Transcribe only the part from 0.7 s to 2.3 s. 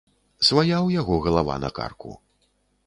ў яго галава на карку.